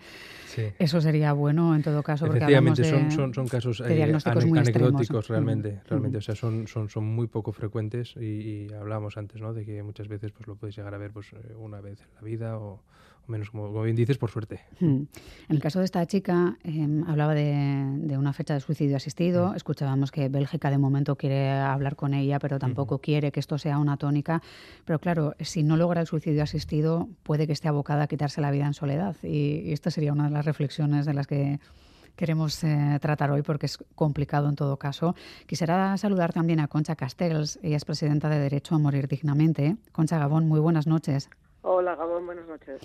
Eso 0.78 1.02
sería 1.02 1.34
bueno 1.34 1.76
en 1.76 1.84
todo 1.84 2.04
caso. 2.04 2.26
Porque 2.26 2.40
Efectivamente, 2.40 2.84
son, 2.84 3.12
son, 3.12 3.34
son, 3.34 3.48
casos 3.48 3.82
anecdóticos 3.82 5.28
realmente. 5.28 5.82
realmente 5.88 6.18
o 6.18 6.22
sea, 6.22 6.36
son, 6.36 6.68
son, 6.68 6.90
son 6.90 7.06
muy 7.06 7.28
poco 7.28 7.52
frecuentes 7.52 8.16
y, 8.18 8.68
y 8.70 8.74
hablamos 8.74 9.18
antes 9.18 9.42
¿no? 9.42 9.54
de 9.54 9.66
que 9.66 9.84
muchas 9.84 10.08
veces 10.08 10.32
pues 10.32 10.48
lo 10.48 10.56
puedes 10.56 10.76
llegar 10.76 10.94
a 10.94 10.98
ver 10.98 11.12
pues 11.12 11.32
eh, 11.34 11.56
una 11.58 11.82
vez 11.82 12.02
en 12.02 12.16
la 12.16 12.22
vida 12.22 12.58
o, 12.58 12.82
menos, 13.30 13.52
como, 13.52 13.82
bien 13.82 13.96
dices, 13.96 14.18
por 14.18 14.30
suerte. 14.30 14.62
Hmm. 14.80 15.04
En 15.48 15.56
el 15.56 15.62
caso 15.62 15.80
de 15.80 15.86
esta 15.86 16.06
chica, 16.06 16.58
em, 16.64 17.04
hablaba 17.08 17.34
de, 17.34 18.18
una 18.18 18.34
fecha 18.34 18.54
de 18.54 18.60
suicidio 18.60 18.98
asistido. 18.98 19.54
Escuchábamos 19.56 20.12
que 20.12 20.30
Bélgica 20.30 20.70
de 20.70 20.78
momento 20.78 21.16
quiere 21.16 21.50
hablar 21.52 21.96
con 21.96 22.14
ella, 22.14 22.40
pero 22.40 22.60
tampoco 22.60 23.00
quiere 23.00 23.32
que 23.32 23.40
esto 23.40 23.58
sea 23.58 23.78
una 23.78 23.98
tónica. 23.98 24.42
Pero 24.86 25.00
claro, 25.00 25.36
si 25.40 25.64
no 25.64 25.78
logra 25.78 26.02
el 26.02 26.08
suicidio 26.08 26.44
asistido, 26.44 27.08
puede 27.24 27.48
que 27.48 27.54
esté 27.54 27.68
abocada 27.68 28.04
a 28.04 28.08
quitarse 28.08 28.42
la 28.42 28.52
vida 28.52 28.66
en 28.66 28.74
soledad. 28.74 29.16
Y, 29.24 29.62
y 29.66 29.74
esta 29.74 29.92
sería 29.92 30.12
una 30.12 30.26
de 30.26 30.32
las 30.32 30.46
reflexiones 30.46 31.06
de 31.06 31.14
las 31.14 31.28
que 31.28 31.60
queremos 32.20 32.62
eh, 32.66 33.00
tratar 33.02 33.32
hoy 33.32 33.44
porque 33.44 33.66
es 33.66 33.78
complicado 33.96 34.50
en 34.50 34.56
todo 34.58 34.76
caso. 34.76 35.16
Quisiera 35.48 35.96
saludar 35.96 36.34
también 36.34 36.60
a 36.60 36.68
Concha 36.68 36.98
Castells, 36.98 37.58
ella 37.64 37.78
es 37.78 37.86
presidenta 37.86 38.28
de 38.28 38.40
Derecho 38.40 38.76
a 38.76 38.78
Morir 38.78 39.08
Dignamente. 39.08 39.78
Concha 39.94 40.20
Gabón, 40.20 40.46
muy 40.46 40.60
buenas 40.60 40.86
noches. 40.86 41.30
Hola 41.62 41.96
Gabón, 41.96 42.26
buenas 42.26 42.46
noches. 42.46 42.82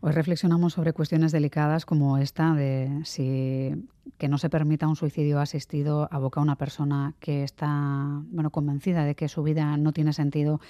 Hoy 0.00 0.12
reflexionamos 0.12 0.74
sobre 0.74 0.92
cuestiones 0.92 1.32
delicadas 1.32 1.84
como 1.84 2.18
esta 2.18 2.54
de 2.54 3.00
si 3.04 3.74
que 4.16 4.28
no 4.28 4.38
se 4.38 4.48
permita 4.48 4.86
un 4.86 4.94
suicidio 4.94 5.40
asistido 5.40 6.08
aboca 6.12 6.38
a 6.38 6.42
una 6.44 6.54
persona 6.54 7.14
que 7.18 7.42
está 7.42 7.66
bueno 8.30 8.50
convencida 8.50 9.04
de 9.04 9.16
que 9.16 9.28
su 9.28 9.42
vida 9.42 9.76
no 9.76 9.92
tiene 9.92 10.12
sentido 10.12 10.60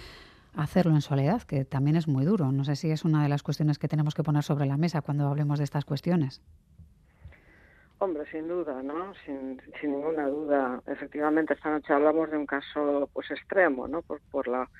hacerlo 0.56 0.94
en 0.94 1.02
soledad, 1.02 1.42
que 1.42 1.66
también 1.66 1.97
es 1.97 2.08
muy 2.08 2.25
duro. 2.25 2.52
No 2.52 2.64
sé 2.64 2.75
si 2.75 2.90
es 2.90 3.04
una 3.04 3.23
de 3.23 3.28
las 3.28 3.42
cuestiones 3.42 3.78
que 3.78 3.87
tenemos 3.87 4.14
que 4.14 4.23
poner 4.23 4.42
sobre 4.42 4.64
la 4.64 4.78
mesa 4.78 5.02
cuando 5.02 5.28
hablemos 5.28 5.58
de 5.58 5.64
estas 5.64 5.85
cuestiones. 5.85 6.40
Hombre, 7.99 8.25
sin 8.30 8.49
duda, 8.49 8.82
¿no? 8.82 9.12
Sin, 9.26 9.61
sin 9.78 9.92
ninguna 9.92 10.26
duda. 10.28 10.82
Efectivamente, 10.87 11.52
esta 11.52 11.70
noche 11.70 11.92
hablamos 11.92 12.30
de 12.30 12.38
un 12.38 12.47
caso 12.47 13.11
pues 13.12 13.30
extremo, 13.30 13.88
¿no? 13.88 14.00
Por, 14.00 14.23
por 14.30 14.49
la, 14.49 14.70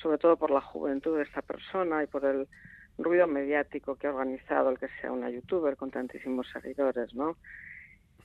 sobre 0.00 0.16
todo 0.16 0.38
por 0.38 0.50
la 0.50 0.62
juventud 0.62 1.18
de 1.18 1.24
esta 1.24 1.42
persona 1.42 2.02
y 2.02 2.06
por 2.06 2.24
el 2.24 2.48
ruido 2.98 3.26
mediático 3.26 3.96
que 3.96 4.06
ha 4.06 4.10
organizado 4.10 4.70
el 4.70 4.78
que 4.78 4.88
sea 5.00 5.12
una 5.12 5.30
youtuber 5.30 5.76
con 5.76 5.90
tantísimos 5.90 6.48
seguidores, 6.50 7.14
¿no? 7.14 7.36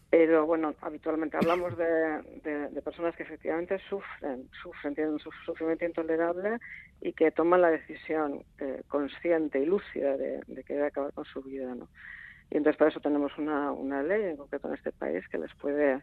Pero 0.09 0.45
bueno, 0.45 0.75
habitualmente 0.81 1.37
hablamos 1.37 1.75
de, 1.75 2.81
personas 2.83 3.15
que 3.15 3.23
efectivamente 3.23 3.79
sufren, 3.89 4.47
sufren, 4.61 4.93
tienen 4.93 5.13
un 5.13 5.19
sufrimiento 5.19 5.85
intolerable 5.85 6.59
y 7.01 7.13
que 7.13 7.31
toman 7.31 7.61
la 7.61 7.71
decisión 7.71 8.43
eh, 8.59 8.83
consciente 8.87 9.59
y 9.59 9.65
lúcida 9.65 10.15
de, 10.15 10.41
de 10.45 10.63
querer 10.63 10.83
acabar 10.85 11.13
con 11.13 11.25
su 11.25 11.41
vida, 11.41 11.73
¿no? 11.73 11.87
Y 12.51 12.57
entonces 12.57 12.77
para 12.77 12.91
eso 12.91 12.99
tenemos 12.99 13.35
una, 13.39 14.03
ley 14.03 14.21
en 14.25 14.37
concreto 14.37 14.67
en 14.67 14.75
este 14.75 14.91
país 14.91 15.27
que 15.29 15.39
les 15.39 15.53
puede 15.55 15.99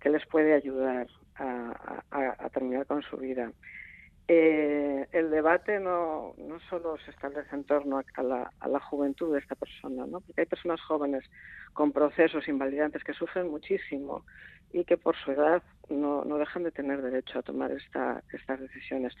que 0.00 0.10
les 0.10 0.26
puede 0.26 0.54
ayudar 0.54 1.06
a 1.36 2.50
terminar 2.52 2.84
con 2.86 3.02
su 3.02 3.16
vida. 3.16 3.52
Eh, 4.34 5.08
el 5.12 5.30
debate 5.30 5.78
no, 5.78 6.34
solo 6.70 6.96
se 7.04 7.10
establece 7.10 7.54
en 7.54 7.64
torno 7.64 7.98
a 7.98 8.22
la, 8.22 8.80
juventud 8.80 9.30
de 9.30 9.40
esta 9.40 9.54
persona, 9.54 10.06
porque 10.10 10.40
hay 10.40 10.46
personas 10.46 10.80
jóvenes 10.80 11.22
con 11.74 11.92
procesos 11.92 12.48
invalidantes 12.48 13.04
que 13.04 13.12
sufren 13.12 13.50
muchísimo 13.50 14.24
y 14.72 14.86
que 14.86 14.96
por 14.96 15.16
su 15.16 15.32
edad 15.32 15.62
no, 15.90 16.24
dejan 16.38 16.62
de 16.62 16.70
tener 16.70 17.02
derecho 17.02 17.40
a 17.40 17.42
tomar 17.42 17.72
esta, 17.72 18.22
estas 18.32 18.58
decisiones. 18.58 19.14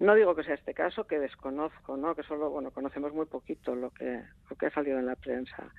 No 0.00 0.16
digo 0.16 0.34
que 0.34 0.42
sea 0.42 0.54
este 0.54 0.74
caso, 0.74 1.06
que 1.06 1.20
desconozco, 1.20 1.96
¿no? 1.96 2.16
que 2.16 2.24
solo 2.24 2.50
bueno 2.50 2.72
conocemos 2.72 3.12
muy 3.12 3.26
poquito 3.26 3.76
lo 3.76 3.90
que 3.90 4.66
ha 4.66 4.70
salido 4.70 4.98
en 4.98 5.06
la 5.06 5.14
prensa 5.14 5.72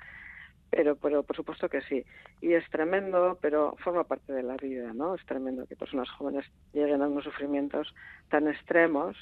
pero, 0.72 0.96
pero 0.96 1.22
por 1.22 1.36
supuesto 1.36 1.70
que 1.70 1.82
sí. 1.82 2.04
Y 2.40 2.54
es 2.54 2.68
tremendo, 2.70 3.38
pero 3.42 3.76
forma 3.84 4.06
parte 4.06 4.34
de 4.34 4.42
la 4.42 4.56
vida, 4.56 4.94
¿no? 4.94 5.16
Es 5.16 5.26
tremendo 5.26 5.68
que 5.68 5.76
personas 5.76 6.10
jóvenes 6.10 6.46
lleguen 6.74 7.02
a 7.02 7.08
unos 7.08 7.26
sufrimientos 7.26 7.94
tan 8.30 8.48
extremos, 8.48 9.18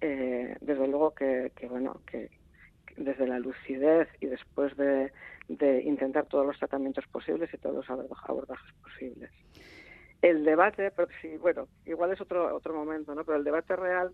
eh, 0.00 0.56
desde 0.60 0.88
luego 0.88 1.14
que, 1.14 1.52
que, 1.54 1.68
bueno, 1.68 2.00
que 2.06 2.28
desde 2.96 3.26
la 3.26 3.38
lucidez 3.38 4.08
y 4.20 4.26
después 4.26 4.76
de, 4.76 5.12
intentar 5.48 6.26
todos 6.26 6.46
los 6.46 6.58
tratamientos 6.58 7.06
posibles 7.06 7.52
y 7.52 7.58
todos 7.58 7.88
los 7.88 8.20
abordajes 8.24 8.72
posibles. 8.82 9.30
El 10.22 10.44
debate, 10.44 10.90
pero 10.90 11.08
sí, 11.22 11.36
bueno, 11.38 11.68
igual 11.86 12.12
es 12.12 12.20
otro 12.20 12.54
otro 12.54 12.74
momento, 12.74 13.14
¿no? 13.14 13.24
Pero 13.24 13.38
el 13.38 13.44
debate 13.44 13.74
real 13.74 14.12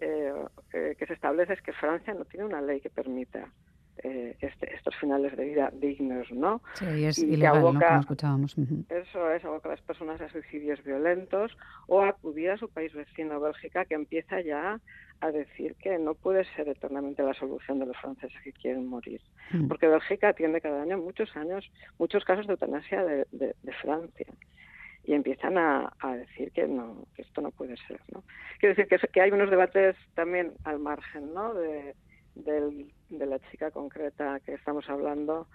eh, 0.00 0.32
eh, 0.72 0.96
que 0.98 1.06
se 1.06 1.12
establece 1.12 1.52
es 1.52 1.62
que 1.62 1.72
Francia 1.72 2.12
no 2.12 2.24
tiene 2.24 2.46
una 2.46 2.60
ley 2.60 2.80
que 2.80 2.90
permita 2.90 3.48
eh, 4.02 4.36
este, 4.40 4.74
estos 4.74 4.94
finales 4.96 5.36
de 5.36 5.44
vida 5.44 5.70
dignos, 5.72 6.30
¿no? 6.32 6.60
Sí, 6.74 7.04
es 7.04 7.18
ilegal, 7.18 7.60
¿no? 7.60 7.80
Como 7.80 8.00
escuchábamos. 8.00 8.56
Eso 8.88 9.30
es, 9.30 9.44
aboca 9.44 9.68
a 9.68 9.72
las 9.72 9.80
personas 9.82 10.20
a 10.20 10.28
suicidios 10.28 10.82
violentos 10.82 11.56
o 11.86 12.02
acudir 12.02 12.50
a 12.50 12.56
su 12.56 12.68
país 12.68 12.92
vecino, 12.92 13.40
Bélgica, 13.40 13.84
que 13.84 13.94
empieza 13.94 14.40
ya 14.40 14.80
a 15.20 15.30
decir 15.30 15.76
que 15.76 15.98
no 15.98 16.14
puede 16.14 16.44
ser 16.56 16.68
eternamente 16.68 17.22
la 17.22 17.34
solución 17.34 17.78
de 17.78 17.86
los 17.86 17.96
franceses 17.96 18.36
que 18.42 18.52
quieren 18.52 18.86
morir. 18.86 19.20
Porque 19.68 19.86
Bélgica 19.86 20.28
atiende 20.28 20.60
cada 20.60 20.82
año 20.82 20.98
muchos 20.98 21.34
años, 21.36 21.70
muchos 21.98 22.24
casos 22.24 22.46
de 22.46 22.54
eutanasia 22.54 23.04
de, 23.04 23.26
de, 23.30 23.72
Francia 23.80 24.26
y 25.04 25.12
empiezan 25.12 25.58
a, 25.58 25.92
a, 26.00 26.16
decir 26.16 26.50
que 26.52 26.66
no 26.66 27.06
que 27.14 27.22
esto 27.22 27.42
no 27.42 27.50
puede 27.50 27.76
ser 27.86 28.00
no 28.12 28.22
quiero 28.58 28.74
decir 28.74 28.88
que, 28.88 29.06
que 29.08 29.20
hay 29.20 29.30
unos 29.32 29.50
debates 29.50 29.96
también 30.14 30.52
al 30.64 30.78
margen 30.78 31.34
no 31.34 31.52
de, 31.52 31.94
de 32.34 33.26
la 33.26 33.38
chica 33.50 33.70
concreta 33.70 34.40
que 34.40 34.54
estamos 34.54 34.88
hablando 34.88 35.46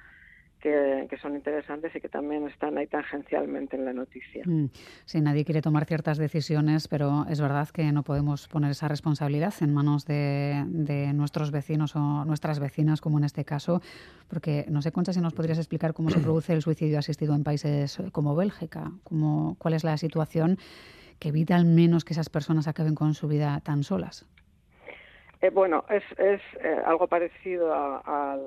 que, 0.60 1.18
son 1.22 1.36
interesantes 1.36 1.96
y 1.96 2.02
que 2.02 2.10
también 2.10 2.48
están 2.48 2.78
ahí 2.78 2.88
tangencialmente 2.88 3.76
en 3.76 3.86
la 3.86 3.94
noticia. 3.94 4.44
Mm. 4.46 4.70
Sí, 5.06 5.22
nadie 5.22 5.46
quiere 5.46 5.62
tomar 5.62 5.86
ciertas 5.86 6.18
decisiones, 6.18 6.88
pero 6.88 7.26
es 7.30 7.40
verdad 7.40 7.70
que 7.70 7.92
no 7.92 8.04
podemos 8.04 8.48
poner 8.48 8.72
esa 8.72 8.88
responsabilidad 8.88 9.54
en 9.62 9.74
manos 9.74 10.06
de, 10.06 10.66
nuestros 11.14 11.52
vecinos 11.52 11.96
o 11.96 12.26
nuestras 12.26 12.60
vecinas, 12.60 13.02
como 13.02 13.18
en 13.18 13.24
este 13.24 13.46
caso, 13.46 13.82
porque 14.28 14.66
no 14.70 14.82
sé, 14.82 14.92
Concha, 14.92 15.14
si 15.14 15.22
nos 15.22 15.34
podrías 15.34 15.58
explicar 15.58 15.94
cómo 15.94 16.10
se 16.10 16.20
produce 16.20 16.54
el 16.54 16.62
suicidio 16.62 17.00
asistido 17.00 17.36
en 17.36 17.44
países 17.44 17.98
como 18.12 18.36
Bélgica, 18.36 18.92
cómo, 19.04 19.56
cuál 19.60 19.74
es 19.74 19.84
la 19.84 19.98
situación 19.98 20.58
que 21.20 21.30
evita 21.30 21.56
al 21.56 21.66
menos 21.66 22.06
que 22.06 22.14
esas 22.14 22.30
personas 22.30 22.68
acaben 22.68 22.96
con 22.96 23.14
su 23.14 23.28
vida 23.28 23.60
tan 23.62 23.84
solas. 23.84 24.26
Eh, 25.42 25.50
bueno, 25.52 25.86
es, 25.90 26.04
es 26.18 26.42
eh, 26.62 26.82
algo 26.86 27.08
parecido 27.08 27.74
a, 27.74 28.38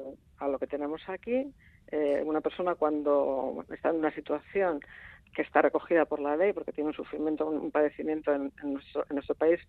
lo 0.40 0.58
que 0.58 0.66
tenemos 0.66 1.00
aquí. 1.08 1.52
Eh, 1.90 2.22
una 2.24 2.40
persona 2.40 2.74
cuando 2.74 3.64
está 3.70 3.90
en 3.90 3.96
una 3.96 4.10
situación 4.14 4.80
que 5.34 5.42
está 5.42 5.62
recogida 5.62 6.04
por 6.04 6.20
la 6.20 6.36
ley, 6.36 6.52
porque 6.52 6.72
tiene 6.72 6.88
un 6.88 6.94
sufrimiento, 6.94 7.46
un, 7.46 7.70
padecimiento 7.70 8.34
en, 8.34 8.52
nuestro, 8.62 9.06
en 9.08 9.14
nuestro 9.14 9.34
país, 9.34 9.60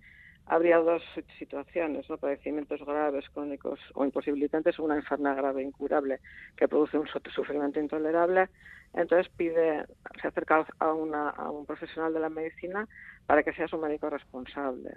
habría 0.46 0.78
dos 0.80 1.02
situaciones, 1.40 2.10
¿no? 2.10 2.18
padecimientos 2.18 2.84
graves, 2.86 3.30
crónicos 3.30 3.80
o 3.94 4.04
imposibilitantes, 4.04 4.78
una 4.80 4.96
enfermedad 4.96 5.38
grave 5.38 5.64
incurable 5.64 6.20
que 6.58 6.68
produce 6.68 6.98
un 6.98 7.08
sufrimiento 7.08 7.80
intolerable. 7.80 8.50
Entonces 8.94 9.32
pide, 9.38 9.86
se 10.22 10.28
acerca 10.28 10.66
a, 10.80 10.94
una, 10.94 11.30
a 11.30 11.50
un 11.50 11.66
profesional 11.66 12.14
de 12.14 12.20
la 12.20 12.30
medicina 12.30 12.88
para 13.26 13.44
que 13.44 13.54
sea 13.54 13.68
su 13.70 13.78
médico 13.78 14.10
responsable. 14.10 14.96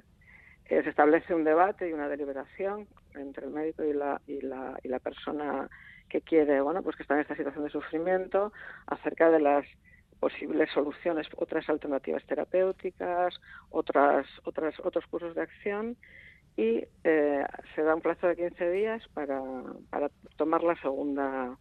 Eh, 0.68 0.82
se 0.82 0.90
establece 0.90 1.34
un 1.34 1.44
debate 1.44 1.88
y 1.88 1.92
una 1.92 2.08
deliberación 2.08 2.88
entre 3.14 3.46
el 3.46 3.52
médico 3.52 3.84
y 3.84 3.92
la, 3.92 4.20
y 4.26 4.40
la, 4.40 4.78
y 4.82 4.88
la 4.88 4.98
persona 4.98 5.68
que 6.08 6.20
quiere, 6.22 6.60
bueno, 6.60 6.82
pues 6.82 6.96
que 6.96 7.02
está 7.02 7.14
en 7.14 7.20
esta 7.20 7.36
situación 7.36 7.64
de 7.64 7.70
sufrimiento, 7.70 8.52
acerca 8.86 9.30
de 9.30 9.40
las 9.40 9.66
posibles 10.18 10.70
soluciones, 10.72 11.26
otras 11.36 11.68
alternativas 11.68 12.24
terapéuticas, 12.26 13.38
otras, 13.70 14.26
otras, 14.44 14.74
otros 14.80 15.06
cursos 15.06 15.34
de 15.34 15.42
acción 15.42 15.96
y 16.56 16.84
eh, 17.04 17.44
se 17.74 17.82
da 17.82 17.94
un 17.94 18.00
plazo 18.00 18.26
de 18.28 18.36
15 18.36 18.70
días 18.70 19.06
para, 19.12 19.40
para 19.90 20.10
tomar 20.36 20.62
la 20.62 20.74
segunda, 20.80 21.56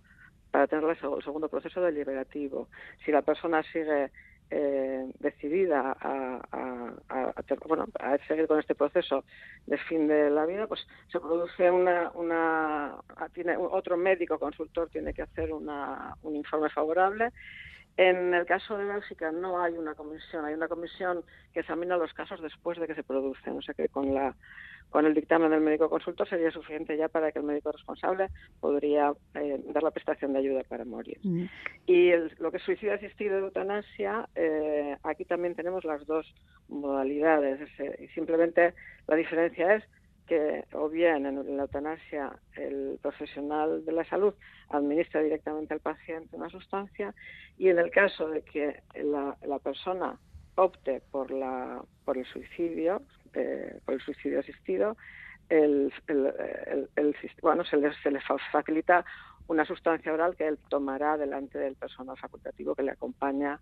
para 0.51 0.67
tener 0.67 0.85
el 0.89 1.23
segundo 1.23 1.49
proceso 1.49 1.81
deliberativo. 1.81 2.69
Si 3.03 3.11
la 3.11 3.21
persona 3.21 3.61
sigue 3.63 4.11
eh, 4.51 5.05
decidida 5.19 5.95
a, 5.99 6.41
bueno, 7.67 7.85
a 7.99 8.17
seguir 8.27 8.47
con 8.47 8.59
este 8.59 8.75
proceso 8.75 9.23
de 9.65 9.77
fin 9.77 10.07
de 10.07 10.29
la 10.29 10.45
vida, 10.45 10.67
pues 10.67 10.85
se 11.11 11.19
produce 11.19 11.69
una, 11.71 12.11
una 12.13 12.95
tiene 13.33 13.57
otro 13.57 13.97
médico 13.97 14.37
consultor 14.39 14.89
tiene 14.89 15.13
que 15.13 15.23
hacer 15.23 15.51
una, 15.51 16.15
un 16.23 16.35
informe 16.35 16.69
favorable. 16.69 17.31
En 17.97 18.33
el 18.33 18.45
caso 18.45 18.77
de 18.77 18.85
Bélgica 18.85 19.31
no 19.31 19.61
hay 19.61 19.73
una 19.73 19.95
comisión, 19.95 20.43
hay 20.43 20.53
una 20.53 20.67
comisión 20.67 21.23
que 21.53 21.61
examina 21.61 21.95
los 21.95 22.13
casos 22.13 22.41
después 22.41 22.77
de 22.77 22.87
que 22.87 22.95
se 22.95 23.03
producen, 23.03 23.57
o 23.57 23.61
sea 23.61 23.73
que 23.73 23.87
con 23.87 24.13
la 24.13 24.35
con 24.89 25.05
el 25.05 25.13
dictamen 25.13 25.49
del 25.51 25.61
médico 25.61 25.89
consultor 25.89 26.27
sería 26.29 26.51
suficiente 26.51 26.95
ya 26.95 27.09
para 27.09 27.31
que 27.31 27.39
el 27.39 27.45
médico 27.45 27.71
responsable 27.71 28.29
podría 28.61 29.13
eh, 29.33 29.59
dar 29.73 29.83
la 29.83 29.91
prestación 29.91 30.31
de 30.31 30.39
ayuda 30.39 30.63
para 30.63 30.85
morir. 30.85 31.17
Mm. 31.23 31.45
Y 31.85 32.11
lo 32.39 32.51
que 32.51 32.57
es 32.57 32.63
suicidio 32.63 32.93
asistido 32.93 33.35
de 33.35 33.41
eutanasia, 33.41 34.29
eh, 34.35 34.95
aquí 35.03 35.25
también 35.25 35.55
tenemos 35.55 35.83
las 35.83 36.05
dos 36.05 36.33
modalidades. 36.69 37.59
y 37.99 38.07
simplemente 38.09 38.73
la 39.07 39.15
diferencia 39.15 39.75
es 39.75 39.83
que 40.25 40.65
o 40.73 40.89
bien 40.89 41.25
en 41.25 41.57
la 41.57 41.63
eutanasia 41.63 42.37
el 42.55 42.99
profesional 43.01 43.85
de 43.85 43.91
la 43.91 44.03
salud 44.05 44.33
administra 44.69 45.21
directamente 45.21 45.73
al 45.73 45.79
paciente 45.79 46.35
una 46.35 46.49
sustancia 46.49 47.13
y 47.57 47.69
en 47.69 47.79
el 47.79 47.91
caso 47.91 48.29
de 48.29 48.41
que 48.41 48.81
la, 48.95 49.37
la 49.45 49.59
persona 49.59 50.17
opte 50.55 51.01
por, 51.11 51.31
la, 51.31 51.81
por 52.05 52.17
el 52.17 52.25
suicidio, 52.25 53.01
eh, 53.33 53.79
por 53.85 53.95
el 53.95 54.01
suicidio 54.01 54.39
asistido, 54.39 54.97
el, 55.49 55.93
el, 56.07 56.89
el, 56.95 57.15
bueno, 57.41 57.63
se 57.65 57.77
le, 57.77 57.93
se 58.01 58.09
le 58.09 58.19
facilita 58.51 59.05
una 59.47 59.65
sustancia 59.65 60.11
oral 60.11 60.35
que 60.35 60.47
él 60.47 60.57
tomará 60.69 61.17
delante 61.17 61.59
del 61.59 61.75
personal 61.75 62.17
facultativo 62.17 62.73
que 62.73 62.83
le 62.83 62.91
acompaña 62.91 63.59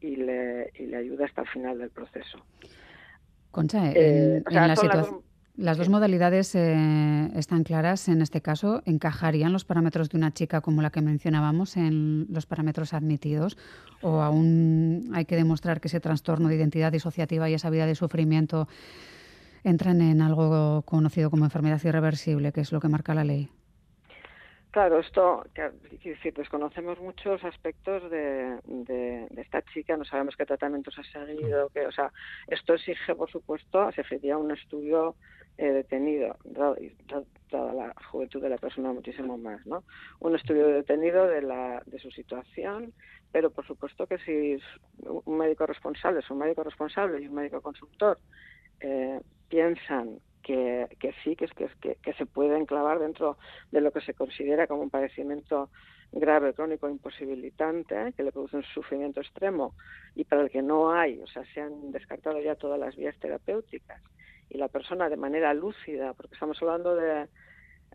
y 0.00 0.16
le, 0.16 0.70
y 0.74 0.86
le 0.86 0.96
ayuda 0.96 1.26
hasta 1.26 1.42
el 1.42 1.48
final 1.48 1.78
del 1.78 1.90
proceso. 1.90 2.44
Concha, 3.50 3.90
en, 3.90 3.96
eh, 3.96 4.42
la 4.50 4.74
situación... 4.74 5.22
Las 5.56 5.76
dos 5.76 5.88
modalidades 5.88 6.54
eh, 6.54 7.30
están 7.34 7.64
claras 7.64 8.08
en 8.08 8.22
este 8.22 8.40
caso. 8.40 8.82
¿Encajarían 8.86 9.52
los 9.52 9.64
parámetros 9.64 10.08
de 10.08 10.16
una 10.16 10.32
chica 10.32 10.60
como 10.60 10.80
la 10.80 10.90
que 10.90 11.02
mencionábamos 11.02 11.76
en 11.76 12.26
los 12.30 12.46
parámetros 12.46 12.94
admitidos? 12.94 13.58
¿O 14.00 14.22
aún 14.22 15.10
hay 15.12 15.26
que 15.26 15.36
demostrar 15.36 15.80
que 15.80 15.88
ese 15.88 16.00
trastorno 16.00 16.48
de 16.48 16.56
identidad 16.56 16.92
disociativa 16.92 17.50
y 17.50 17.54
esa 17.54 17.68
vida 17.68 17.86
de 17.86 17.94
sufrimiento 17.94 18.68
entran 19.62 20.00
en 20.00 20.22
algo 20.22 20.82
conocido 20.82 21.30
como 21.30 21.44
enfermedad 21.44 21.80
irreversible, 21.84 22.52
que 22.52 22.62
es 22.62 22.72
lo 22.72 22.80
que 22.80 22.88
marca 22.88 23.14
la 23.14 23.24
ley? 23.24 23.50
Claro, 24.70 25.00
esto, 25.00 25.42
decir, 26.04 26.32
desconocemos 26.32 27.00
muchos 27.00 27.42
aspectos 27.42 28.08
de, 28.08 29.26
esta 29.36 29.62
chica, 29.62 29.96
no 29.96 30.04
sabemos 30.04 30.36
qué 30.36 30.46
tratamientos 30.46 30.96
ha 30.96 31.02
seguido, 31.02 31.70
que, 31.70 31.86
o 31.86 31.92
sea, 31.92 32.12
esto 32.46 32.74
exige, 32.74 33.16
por 33.16 33.28
supuesto, 33.28 33.90
se 33.90 34.02
exigiría 34.02 34.38
un 34.38 34.52
estudio 34.52 35.16
eh, 35.58 35.72
detenido, 35.72 36.36
dada 36.44 37.74
la 37.74 37.94
juventud 38.12 38.40
de 38.40 38.48
la 38.48 38.58
persona 38.58 38.92
muchísimo 38.92 39.36
más, 39.36 39.66
¿no? 39.66 39.82
Un 40.20 40.36
estudio 40.36 40.68
detenido 40.68 41.26
de, 41.26 41.42
la, 41.42 41.82
de 41.86 41.98
su 41.98 42.12
situación, 42.12 42.92
pero 43.32 43.50
por 43.50 43.66
supuesto 43.66 44.06
que 44.06 44.18
si 44.18 44.56
un 45.02 45.36
médico 45.36 45.66
responsable 45.66 46.20
es 46.20 46.30
un 46.30 46.38
médico 46.38 46.62
responsable 46.62 47.20
y 47.20 47.26
un 47.26 47.34
médico 47.34 47.60
consultor 47.60 48.18
eh, 48.78 49.20
piensan 49.48 50.20
que, 50.42 50.88
sí, 51.22 51.36
que, 51.36 51.48
que, 51.80 51.96
que 51.96 52.12
se 52.14 52.26
puede 52.26 52.56
enclavar 52.58 52.98
dentro 52.98 53.38
de 53.70 53.80
lo 53.80 53.92
que 53.92 54.00
se 54.00 54.14
considera 54.14 54.66
como 54.66 54.82
un 54.82 54.90
padecimiento 54.90 55.70
grave, 56.12 56.54
crónico, 56.54 56.88
imposibilitante, 56.88 58.12
que 58.16 58.22
le 58.22 58.32
produce 58.32 58.56
un 58.56 58.64
sufrimiento 58.64 59.20
extremo 59.20 59.74
y 60.14 60.24
para 60.24 60.42
el 60.42 60.50
que 60.50 60.62
no 60.62 60.92
hay, 60.92 61.20
o 61.20 61.26
sea, 61.26 61.44
se 61.54 61.60
han 61.60 61.92
descartado 61.92 62.40
ya 62.40 62.56
todas 62.56 62.80
las 62.80 62.96
vías 62.96 63.16
terapéuticas 63.18 64.02
y 64.48 64.58
la 64.58 64.68
persona 64.68 65.08
de 65.08 65.16
manera 65.16 65.54
lúcida, 65.54 66.12
porque 66.14 66.34
estamos 66.34 66.60
hablando 66.60 66.96
de 66.96 67.28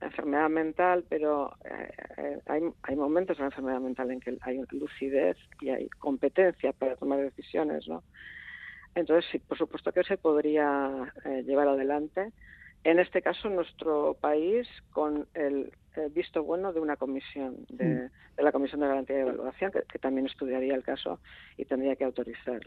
enfermedad 0.02 0.50
mental, 0.50 1.06
pero 1.10 1.54
eh, 1.66 1.90
eh, 2.18 2.40
hay, 2.46 2.62
hay 2.84 2.96
momentos 2.96 3.38
en 3.38 3.44
la 3.44 3.48
enfermedad 3.48 3.80
mental 3.80 4.12
en 4.12 4.20
que 4.20 4.38
hay 4.42 4.62
lucidez 4.72 5.38
y 5.62 5.70
hay 5.70 5.90
competencia 5.90 6.72
para 6.74 6.96
tomar 6.96 7.20
decisiones, 7.20 7.88
¿no? 7.88 8.04
Entonces, 8.96 9.30
sí, 9.32 9.40
por 9.40 9.58
supuesto 9.58 9.92
que 9.92 10.04
se 10.04 10.18
podría 10.18 11.14
eh, 11.26 11.44
llevar 11.46 11.68
adelante. 11.68 12.32
En 12.84 13.00
este 13.00 13.22
caso, 13.22 13.50
nuestro 13.50 14.16
país, 14.20 14.68
con 14.92 15.28
el, 15.34 15.72
visto 16.12 16.44
bueno 16.44 16.72
de 16.72 16.80
una 16.80 16.96
comisión, 16.96 17.66
de, 17.70 17.86
mm. 17.86 18.36
de, 18.38 18.44
la 18.44 18.52
Comisión 18.52 18.82
de 18.82 18.88
Garantía 18.88 19.16
de 19.18 19.22
Evaluación, 19.24 19.72
que, 19.72 19.82
que, 19.84 20.00
también 20.00 20.28
estudiaría 20.28 20.76
el 20.76 20.84
caso 20.84 21.20
y 21.58 21.66
tendría 21.66 21.96
que 21.96 22.04
autorizar 22.04 22.62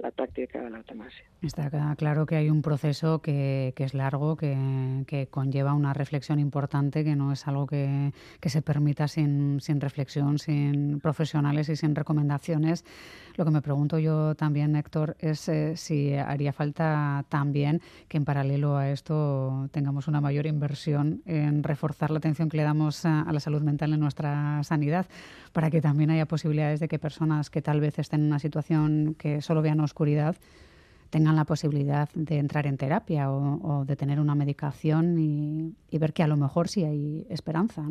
la, 0.00 0.10
práctica 0.10 0.60
de 0.60 0.70
la 0.70 0.78
eutanasia. 0.78 1.24
Está 1.42 1.70
claro 1.96 2.26
que 2.26 2.36
hay 2.36 2.50
un 2.50 2.62
proceso 2.62 3.20
que, 3.20 3.72
es 3.76 3.94
largo, 3.94 4.36
que, 4.36 5.28
conlleva 5.30 5.74
una 5.74 5.92
reflexión 5.92 6.38
importante, 6.38 7.04
que 7.04 7.16
no 7.16 7.32
es 7.32 7.46
algo 7.46 7.66
que, 7.66 8.12
se 8.44 8.62
permita 8.62 9.08
sin, 9.08 9.60
sin, 9.60 9.80
reflexión, 9.80 10.38
sin 10.38 11.00
profesionales 11.00 11.68
y 11.68 11.76
sin 11.76 11.94
recomendaciones. 11.94 12.84
Lo 13.36 13.44
que 13.44 13.50
me 13.50 13.62
pregunto 13.62 13.98
yo 13.98 14.34
también, 14.34 14.76
Héctor, 14.76 15.16
es 15.18 15.48
eh, 15.48 15.76
si 15.76 16.14
haría 16.14 16.52
falta 16.52 17.24
también 17.28 17.80
que 18.08 18.16
en 18.16 18.24
paralelo 18.24 18.76
a 18.76 18.90
esto 18.90 19.68
tengamos 19.70 20.08
una 20.08 20.20
mayor 20.20 20.46
inversión 20.46 21.22
en 21.26 21.62
reforzar 21.62 22.10
la 22.10 22.18
atención 22.18 22.48
que 22.48 22.56
le 22.56 22.64
damos 22.64 23.06
a, 23.06 23.22
a 23.22 23.32
la 23.32 23.40
salud 23.40 23.62
mental 23.62 23.92
en 23.92 24.00
nuestra 24.00 24.62
sanidad, 24.62 25.06
para 25.52 25.70
que 25.70 25.80
también 25.80 26.10
haya 26.10 26.26
posibilidades 26.26 26.80
de 26.80 26.88
que 26.88 26.98
personas 26.98 27.50
que 27.50 27.62
tal 27.62 27.80
vez 27.80 27.98
estén 27.98 28.20
en 28.20 28.26
una 28.26 28.38
situación 28.38 29.14
que 29.18 29.40
solo 29.40 29.62
vean 29.62 29.80
oscuridad 29.90 30.36
tengan 31.10 31.34
la 31.34 31.44
posibilidad 31.44 32.08
de 32.14 32.38
entrar 32.38 32.66
en 32.66 32.76
terapia 32.76 33.30
o, 33.30 33.84
de 33.84 33.96
tener 33.96 34.20
una 34.20 34.34
medicación 34.34 35.18
y, 35.18 35.98
ver 35.98 36.12
que 36.12 36.22
a 36.22 36.28
lo 36.28 36.36
mejor 36.36 36.68
sí 36.68 36.84
hay 36.84 37.26
esperanza. 37.28 37.82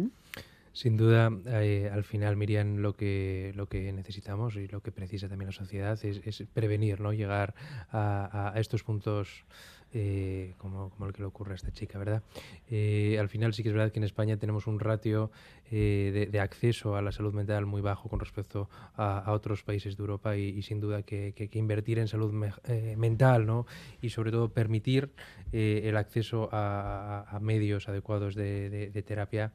Sin 0.71 0.95
duda, 0.95 1.29
eh, 1.47 1.89
al 1.91 2.05
final, 2.05 2.37
Miriam, 2.37 2.77
lo 2.77 2.93
que, 2.93 3.51
lo 3.55 3.67
que 3.67 3.91
necesitamos 3.91 4.55
y 4.55 4.67
lo 4.67 4.81
que 4.81 4.91
precisa 4.91 5.27
también 5.27 5.47
la 5.47 5.51
sociedad 5.51 5.99
es, 6.01 6.43
prevenir, 6.53 7.01
¿no? 7.01 7.11
Llegar 7.11 7.53
a 7.91 8.53
estos 8.55 8.83
puntos 8.83 9.43
eh, 9.93 10.53
como, 10.57 10.91
como, 10.91 11.07
el 11.07 11.13
que 11.13 11.21
le 11.21 11.27
ocurre 11.27 11.53
a 11.53 11.55
esta 11.55 11.71
chica, 11.71 11.97
¿verdad? 11.97 12.21
Eh, 12.69 13.17
al 13.19 13.27
final 13.27 13.53
sí 13.53 13.63
que 13.63 13.69
es 13.69 13.75
verdad 13.75 13.91
que 13.91 13.99
en 13.99 14.03
España 14.03 14.37
tenemos 14.37 14.67
un 14.67 14.79
ratio 14.79 15.31
eh, 15.71 16.29
de, 16.31 16.39
acceso 16.39 16.95
a 16.95 17.01
la 17.01 17.11
salud 17.11 17.33
mental 17.33 17.65
muy 17.65 17.81
bajo 17.81 18.07
con 18.07 18.19
respecto 18.19 18.69
a, 18.95 19.31
otros 19.31 19.63
países 19.63 19.97
de 19.97 20.01
Europa 20.01 20.37
y, 20.37 20.61
sin 20.61 20.79
duda 20.79 21.01
que, 21.01 21.33
que, 21.33 21.59
invertir 21.59 21.97
en 21.99 22.07
salud 22.07 22.31
mental, 22.97 23.45
¿no? 23.45 23.65
Y 24.01 24.09
sobre 24.09 24.31
todo 24.31 24.49
permitir 24.49 25.11
el 25.51 25.97
acceso 25.97 26.49
a, 26.51 27.39
medios 27.41 27.89
adecuados 27.89 28.35
de, 28.35 28.69
de 28.69 29.03
terapia 29.03 29.53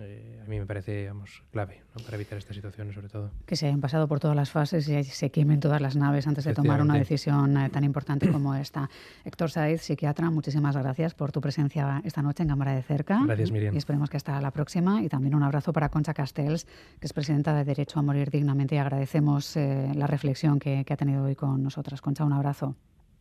eh, 0.00 0.40
a 0.44 0.48
mí 0.48 0.58
me 0.58 0.66
parece 0.66 1.08
vamos, 1.08 1.42
clave 1.50 1.82
para 2.04 2.16
evitar 2.16 2.38
estas 2.38 2.54
situaciones, 2.54 2.94
sobre 2.94 3.08
todo. 3.08 3.30
Que 3.46 3.56
se 3.56 3.66
hayan 3.66 3.80
pasado 3.80 4.08
por 4.08 4.20
todas 4.20 4.36
las 4.36 4.50
fases 4.50 4.88
y 4.88 5.04
se 5.04 5.30
quemen 5.30 5.60
todas 5.60 5.80
las 5.80 5.96
naves 5.96 6.26
antes 6.26 6.44
de 6.44 6.54
tomar 6.54 6.80
una 6.80 6.94
decisión 6.94 7.56
eh, 7.56 7.70
tan 7.70 7.84
importante 7.84 8.28
como 8.32 8.54
esta. 8.54 8.88
Héctor 9.24 9.50
Saiz, 9.50 9.82
psiquiatra, 9.82 10.30
muchísimas 10.30 10.76
gracias 10.76 11.14
por 11.14 11.32
tu 11.32 11.40
presencia 11.40 12.02
esta 12.04 12.22
noche 12.22 12.42
en 12.42 12.50
Cámara 12.50 12.74
de 12.74 12.82
Cerca. 12.82 13.20
Gracias, 13.24 13.50
Miriam. 13.50 13.74
Y 13.74 13.78
esperemos 13.78 14.10
que 14.10 14.16
hasta 14.16 14.40
la 14.40 14.50
próxima. 14.50 15.02
Y 15.02 15.08
también 15.08 15.34
un 15.34 15.42
abrazo 15.42 15.72
para 15.72 15.88
Concha 15.88 16.14
Castells, 16.14 16.66
que 17.00 17.06
es 17.06 17.12
presidenta 17.12 17.54
de 17.54 17.64
Derecho 17.64 17.98
a 17.98 18.02
Morir 18.02 18.30
Dignamente. 18.30 18.74
Y 18.74 18.78
agradecemos 18.78 19.56
eh, 19.56 19.90
la 19.94 20.06
reflexión 20.06 20.58
que, 20.58 20.84
ha 20.88 20.96
tenido 20.96 21.24
hoy 21.24 21.34
con 21.34 21.62
nosotras. 21.62 22.00
Concha, 22.00 22.24
un 22.24 22.32
abrazo. 22.32 22.76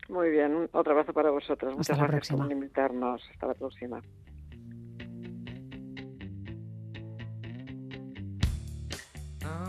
Muy 0.07 0.29
bien, 0.29 0.69
otro 0.71 0.91
abrazo 0.91 1.13
para 1.13 1.31
vosotros. 1.31 1.75
Muchas 1.75 1.97
gracias 1.97 2.37
por 2.37 2.51
invitarnos. 2.51 3.23
Hasta 3.31 3.47
la 3.47 3.53
próxima. 3.55 4.01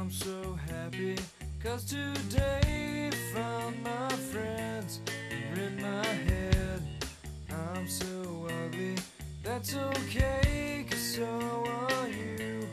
I'm 0.07 0.13
so 0.13 0.57
happy 0.71 1.17
cause 1.61 1.85
today 1.85 3.11
found 3.35 3.83
my 3.83 4.09
friends 4.31 5.01
are 5.33 5.61
in 5.61 5.83
my 5.83 6.07
head. 6.07 6.81
I'm 7.51 7.89
so 7.89 8.47
ugly, 8.65 8.95
that's 9.43 9.75
okay 9.75 10.87
cause 10.89 11.17
so 11.17 11.65
are 11.91 12.07
you. 12.07 12.69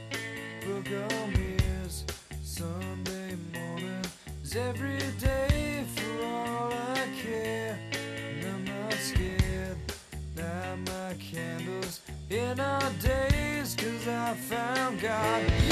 Book 0.63 0.85
on 1.11 1.33
mirrors, 1.33 2.05
Sunday 2.43 3.35
morning 3.51 4.05
is 4.43 4.55
every 4.55 4.99
day 5.19 5.85
for 5.95 6.25
all 6.25 6.71
I 6.71 7.07
care. 7.19 7.79
And 8.13 8.45
I'm 8.45 8.63
not 8.63 8.93
scared, 8.93 9.77
light 10.37 10.77
my 10.85 11.15
candles 11.15 12.01
in 12.29 12.59
our 12.59 12.91
days 13.01 13.75
cause 13.75 14.07
I 14.07 14.35
found 14.35 15.01
God. 15.01 15.62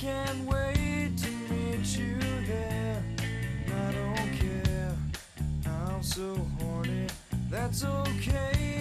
Can't 0.00 0.46
wait 0.46 1.14
to 1.18 1.30
meet 1.52 1.98
you 1.98 2.16
there. 2.46 3.02
I 3.66 3.92
don't 3.92 4.32
care. 4.38 4.96
I'm 5.66 6.02
so 6.02 6.34
horny. 6.58 7.06
That's 7.50 7.84
okay. 7.84 8.79